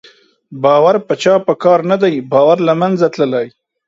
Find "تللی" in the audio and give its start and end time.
3.15-3.47